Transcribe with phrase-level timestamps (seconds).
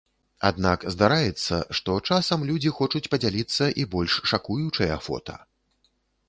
[0.49, 5.37] Аднак здараецца, што часам людзі хочуць падзяліцца і больш шакуючыя фота.